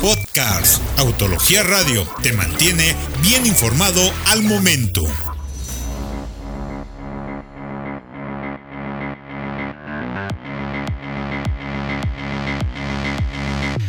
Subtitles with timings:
[0.00, 5.02] Podcast Autología Radio te mantiene bien informado al momento.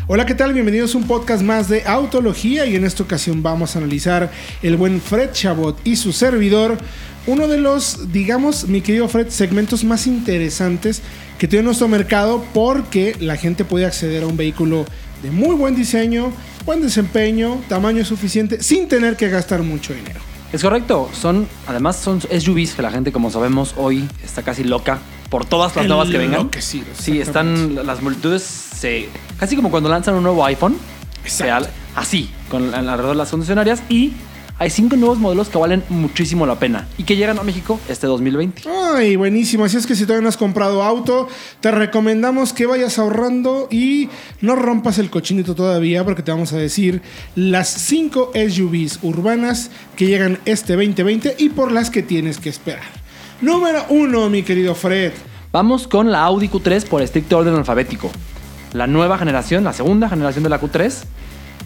[0.08, 0.54] Hola, ¿qué tal?
[0.54, 4.32] Bienvenidos a un podcast más de Autología y en esta ocasión vamos a analizar
[4.64, 6.78] el buen Fred Chabot y su servidor,
[7.26, 11.02] uno de los, digamos, mi querido Fred, segmentos más interesantes
[11.38, 14.86] que tiene nuestro mercado porque la gente puede acceder a un vehículo
[15.22, 16.32] de muy buen diseño,
[16.66, 20.20] buen desempeño, tamaño suficiente, sin tener que gastar mucho dinero.
[20.54, 25.00] Es correcto, son, además son SUVs que la gente, como sabemos, hoy está casi loca
[25.30, 26.50] por todas las nuevas que vengan.
[26.60, 30.78] Sí, están las multitudes, se, casi como cuando lanzan un nuevo iPhone,
[31.26, 31.70] Exacto.
[31.96, 34.14] así, con alrededor de las concesionarias, y
[34.60, 38.08] hay cinco nuevos modelos que valen muchísimo la pena y que llegan a México este
[38.08, 38.64] 2020.
[38.68, 39.66] Ay, buenísimo.
[39.66, 41.28] Así es que si todavía no has comprado auto,
[41.60, 44.10] te recomendamos que vayas ahorrando y
[44.42, 47.02] no rompas el cochinito todavía, porque te vamos a decir
[47.36, 52.84] las 5 SUVs urbanas que llegan este 2020 y por las que tienes que esperar.
[53.42, 55.14] Número 1, mi querido Fred.
[55.52, 58.10] Vamos con la Audi Q3 por estricto orden alfabético.
[58.74, 61.04] La nueva generación, la segunda generación de la Q3,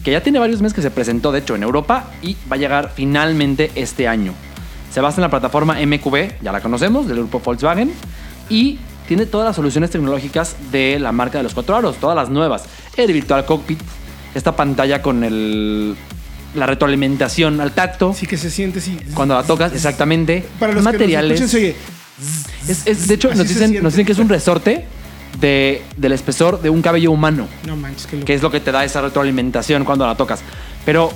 [0.04, 2.58] que ya tiene varios meses que se presentó, de hecho, en Europa y va a
[2.58, 4.32] llegar finalmente este año.
[4.92, 7.92] Se basa en la plataforma MQB, ya la conocemos, del grupo Volkswagen,
[8.48, 12.28] y tiene todas las soluciones tecnológicas de la marca de los cuatro aros, todas las
[12.30, 12.64] nuevas.
[12.96, 13.78] El Virtual Cockpit,
[14.34, 15.94] esta pantalla con el,
[16.54, 18.98] la retroalimentación al tacto, Sí que se siente así.
[19.14, 20.44] cuando la tocas, exactamente.
[20.58, 21.38] Para los materiales.
[21.38, 24.18] que nos escuchen, se oye, Es, es- de hecho, nos dicen, nos dicen que es
[24.18, 24.84] un resorte
[25.40, 28.84] de, del espesor de un cabello humano, No manches, que es lo que te da
[28.84, 30.40] esa retroalimentación cuando la tocas.
[30.84, 31.10] Pero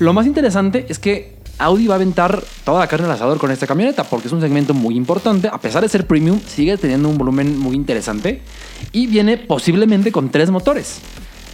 [0.00, 3.50] lo más interesante es que Audi va a aventar toda la carne al asador con
[3.50, 5.48] esta camioneta, porque es un segmento muy importante.
[5.48, 8.40] A pesar de ser premium, sigue teniendo un volumen muy interesante
[8.92, 10.98] y viene posiblemente con tres motores.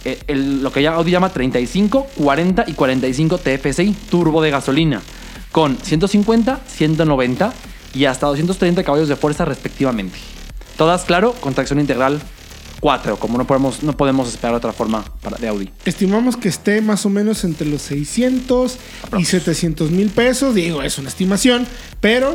[0.03, 5.01] Eh, el- lo que ya Audi llama 35, 40 y 45 TFSI, turbo de gasolina,
[5.51, 7.53] con 150, 190
[7.93, 10.17] y hasta 230 caballos de fuerza respectivamente.
[10.77, 12.21] Todas, claro, con tracción integral
[12.81, 15.69] 4, como no podemos, no podemos esperar otra forma para, de Audi.
[15.85, 18.77] Estimamos que esté más o menos entre los 600
[19.19, 20.55] y 700 mil pesos.
[20.55, 21.67] Digo, es una estimación,
[21.99, 22.33] pero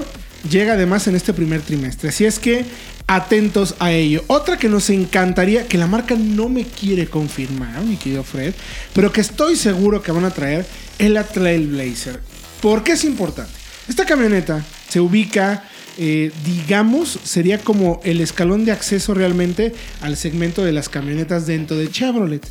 [0.49, 2.11] llega además en este primer trimestre.
[2.11, 2.65] Así es que
[3.09, 4.23] atentos a ello.
[4.29, 8.55] Otra que nos encantaría, que la marca no me quiere confirmar, mi querido Fred,
[8.93, 10.65] pero que estoy seguro que van a traer,
[10.99, 12.21] es la Trailblazer.
[12.61, 13.66] ¿Por qué es importante?
[13.89, 15.65] Esta camioneta se ubica
[15.99, 21.77] eh, digamos, sería como el escalón de acceso realmente al segmento de las camionetas dentro
[21.77, 22.47] de Chevrolet.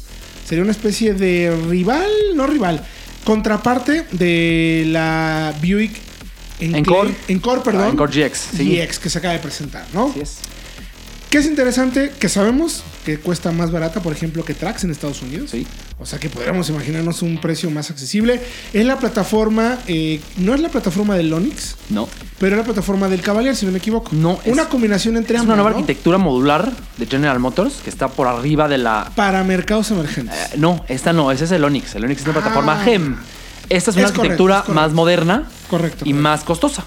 [0.48, 2.84] Sería una especie de rival, no rival,
[3.24, 5.94] contraparte de la Buick
[6.60, 7.14] Encore.
[7.28, 7.84] Encore, perdón.
[7.84, 8.78] Ah, Encore GX, sí.
[8.78, 10.10] GX que se acaba de presentar, ¿no?
[10.10, 10.38] Así es.
[11.36, 15.22] Que es interesante que sabemos que cuesta más barata, por ejemplo, que Trax en Estados
[15.22, 15.50] Unidos.
[15.52, 15.68] Sí.
[16.00, 18.40] O sea que podríamos imaginarnos un precio más accesible.
[18.72, 22.08] Es la plataforma, eh, no es la plataforma del Onix, No.
[22.40, 24.12] pero es la plataforma del Cavalier, si no me equivoco.
[24.14, 25.56] No, es- Una combinación entre Es ambas.
[25.56, 25.76] una nueva ¿no?
[25.80, 29.12] arquitectura modular de General Motors que está por arriba de la.
[29.14, 30.34] Para mercados emergentes.
[30.54, 31.96] Eh, no, esta no, ese es el Onix.
[31.96, 32.44] El Onix es una Ah.
[32.44, 33.18] plataforma GEM.
[33.68, 34.82] Esta es una Es arquitectura es correcto.
[34.82, 36.22] más moderna Correcto, y correcto.
[36.22, 36.86] más costosa.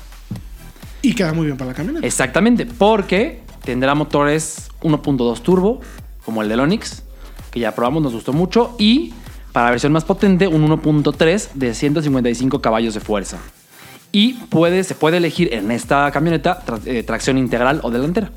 [1.03, 2.07] Y queda muy bien para la camioneta.
[2.07, 5.81] Exactamente, porque tendrá motores 1.2 turbo,
[6.25, 7.03] como el del Onix,
[7.51, 9.13] que ya probamos, nos gustó mucho, y
[9.53, 13.37] para la versión más potente, un 1.3 de 155 caballos de fuerza.
[14.11, 18.31] Y puede, se puede elegir en esta camioneta tra- eh, tracción integral o delantera.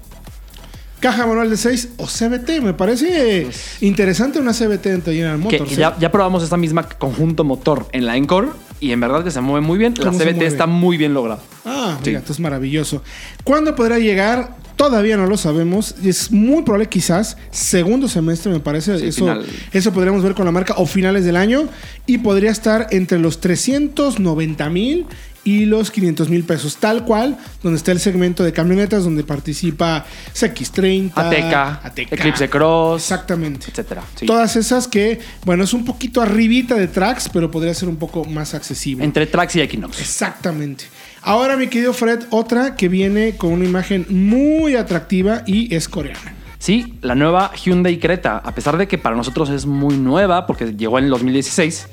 [0.99, 2.61] Caja manual de 6 o CBT.
[2.61, 3.47] Me parece
[3.79, 5.77] interesante una CBT de General Pues Que Motors.
[5.77, 8.49] ya, ya probamos esta misma conjunto motor en la Encore
[8.81, 9.93] y en verdad que se mueve muy bien.
[9.97, 11.39] La ¿Cómo se CBT está muy bien lograda.
[11.65, 12.09] Ah, Sí.
[12.09, 13.01] mira, esto es maravilloso.
[13.43, 14.57] ¿Cuándo podrá llegar?
[14.81, 15.93] Todavía no lo sabemos.
[16.03, 18.97] Es muy probable, quizás, segundo semestre, me parece.
[18.97, 19.45] Sí, eso, final.
[19.71, 21.69] eso podríamos ver con la marca o finales del año.
[22.07, 25.05] Y podría estar entre los 390 mil
[25.43, 26.77] y los 500 mil pesos.
[26.77, 32.15] Tal cual, donde está el segmento de camionetas, donde participa CX30, Ateca, Ateca.
[32.15, 33.67] Eclipse Cross, Exactamente.
[33.69, 34.03] etcétera.
[34.15, 34.25] Sí.
[34.25, 38.25] Todas esas que, bueno, es un poquito arribita de tracks, pero podría ser un poco
[38.25, 39.03] más accesible.
[39.03, 39.99] Entre Trax y Equinox.
[39.99, 40.85] Exactamente.
[41.23, 46.35] Ahora, mi querido Fred, otra que viene con una imagen muy atractiva y es coreana.
[46.57, 50.73] Sí, la nueva Hyundai Creta, a pesar de que para nosotros es muy nueva porque
[50.73, 51.87] llegó en el 2016,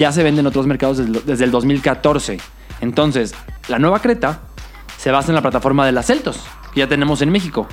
[0.00, 2.38] ya se vende en otros mercados desde el 2014.
[2.80, 3.34] Entonces,
[3.68, 4.40] la nueva Creta
[4.98, 6.40] se basa en la plataforma de las Celtos,
[6.74, 7.66] que ya tenemos en México.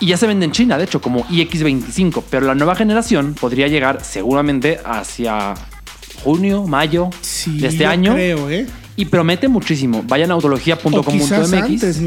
[0.00, 3.66] Y ya se vende en China, de hecho, como iX25, pero la nueva generación podría
[3.68, 5.54] llegar seguramente hacia
[6.22, 8.12] junio, mayo Sí, de este yo año.
[8.14, 8.66] creo, ¿eh?
[8.96, 10.02] Y promete muchísimo.
[10.04, 12.00] Vayan a autología.com.mx.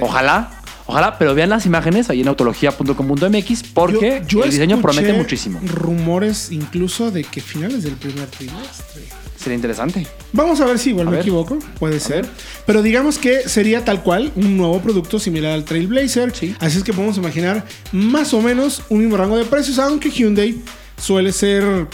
[0.00, 0.50] Ojalá,
[0.90, 5.60] Ojalá, pero vean las imágenes ahí en autología.com.mx porque Yo- yo el diseño promete muchísimo.
[5.64, 9.02] Rumores incluso de que finales del primer trimestre.
[9.36, 10.06] Sería interesante.
[10.32, 11.26] Vamos a ver si igual A me ver.
[11.26, 12.22] equivoco, puede ser.
[12.22, 12.30] ver.
[12.66, 16.34] Pero digamos que sería tal cual un nuevo producto similar al Trailblazer.
[16.34, 16.56] Sí.
[16.58, 20.58] Así es que podemos imaginar más o menos un mismo rango de precios, aunque Hyundai
[20.96, 21.86] suele ser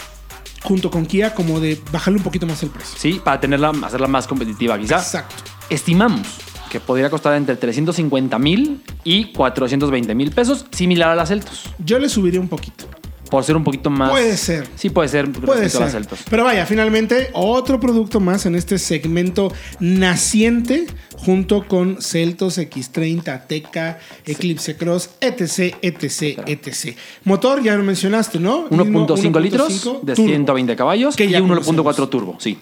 [0.63, 2.95] junto con Kia como de bajarle un poquito más el precio.
[2.97, 4.95] Sí, para tenerla, hacerla más competitiva quizá.
[4.99, 5.43] Exacto.
[5.69, 6.25] Estimamos
[6.69, 11.69] que podría costar entre 350 mil y 420 mil pesos, similar a las Celtos.
[11.83, 12.85] Yo le subiría un poquito.
[13.29, 14.11] Por ser un poquito más...
[14.11, 14.67] Puede ser.
[14.75, 16.01] Sí, puede ser Puede respecto a las ser.
[16.01, 16.19] Celtos.
[16.29, 20.85] Pero vaya, finalmente otro producto más en este segmento naciente
[21.17, 26.95] junto con Celtos X30, Ateca, Eclipse Cross, etc, etc, etc.
[27.23, 28.67] Motor ya lo mencionaste, ¿no?
[28.69, 30.29] Mismo 1.5 litros de turbo.
[30.29, 32.09] 120 caballos Que y ya 1.4 conocemos.
[32.11, 32.59] turbo, sí.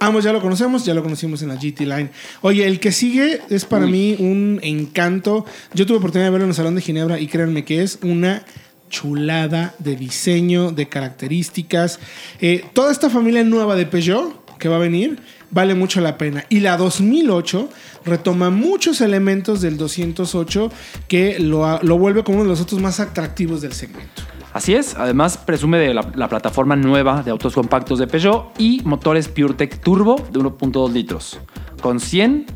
[0.00, 2.10] Ambos ya lo conocemos, ya lo conocimos en la GT Line.
[2.42, 3.92] Oye, el que sigue es para Uy.
[3.92, 5.44] mí un encanto.
[5.74, 8.44] Yo tuve oportunidad de verlo en el Salón de Ginebra y créanme que es una
[8.88, 11.98] chulada de diseño, de características.
[12.40, 15.18] Eh, toda esta familia nueva de Peugeot que va a venir
[15.50, 16.44] vale mucho la pena.
[16.48, 17.68] Y la 2008
[18.04, 20.70] retoma muchos elementos del 208
[21.06, 24.22] que lo, vuelve como uno de los autos más atractivos del segmento.
[24.58, 28.82] Así es, además presume de la, la plataforma nueva de autos compactos de Peugeot y
[28.84, 31.38] motores PureTech Turbo de 1.2 litros,
[31.80, 32.46] con 100,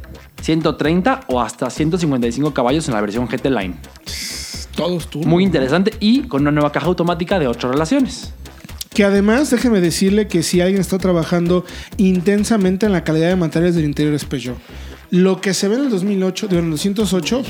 [0.40, 3.76] 130 o hasta 155 caballos en la versión GT Line.
[4.74, 5.20] Todos tú.
[5.20, 8.34] Muy interesante y con una nueva caja automática de 8 relaciones.
[8.92, 11.64] Que además, déjeme decirle que si alguien está trabajando
[11.98, 14.58] intensamente en la calidad de materiales del interior es Peugeot.
[15.10, 17.44] Lo que se ve en el 2008, digo, en el 208,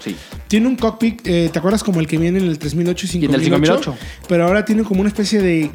[0.00, 0.14] Sí.
[0.48, 3.24] Tiene un cockpit, eh, ¿te acuerdas como el que viene en el 3008 y Y
[3.26, 3.82] en el 5008?
[3.92, 3.94] 5008.
[4.28, 5.70] Pero ahora tiene como una especie de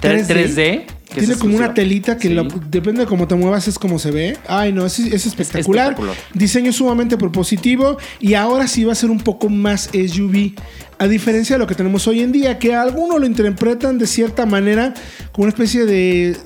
[0.00, 0.26] 3D.
[0.26, 2.34] 3D, que Tiene es como una telita que Sí.
[2.34, 4.36] lo- depende de cómo te muevas es como se ve.
[4.48, 5.92] Ay, no, es, es espectacular.
[5.92, 6.16] espectacular.
[6.34, 10.52] Diseño sumamente propositivo y ahora sí va a ser un poco más SUV.
[10.98, 14.44] A diferencia de lo que tenemos hoy en día, que algunos lo interpretan de cierta
[14.46, 14.92] manera
[15.32, 16.36] como una especie de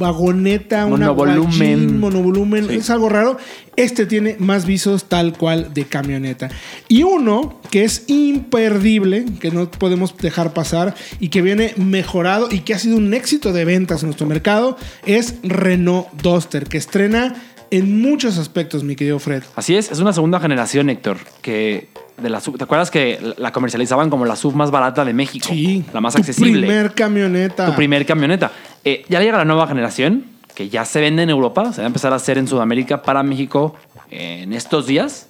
[0.00, 1.46] vagoneta, una Monovolumen.
[1.46, 2.74] guayín, monovolumen, Sí.
[2.76, 3.36] es algo raro.
[3.76, 6.48] Este tiene más visos tal cual de camioneta.
[6.88, 12.60] Y uno que es imperdible, que no podemos dejar pasar y que viene mejorado y
[12.60, 14.76] que ha sido un éxito de ventas en nuestro mercado,
[15.06, 17.34] es Renault Duster, que estrena
[17.70, 19.44] en muchos aspectos, mi querido Fred.
[19.54, 21.88] Así es, es una segunda generación, Héctor, que
[22.20, 25.48] de la sub- ¿te acuerdas que la comercializaban como la sub más barata de México?
[25.50, 26.66] Sí, La más tu accesible.
[26.66, 27.66] primer camioneta.
[27.66, 28.50] tu primer camioneta.
[28.84, 30.24] Eh, ya llega la nueva generación,
[30.54, 33.22] que ya se vende en Europa, se va a empezar a hacer en Sudamérica para
[33.22, 33.76] México
[34.10, 35.28] eh, en estos días.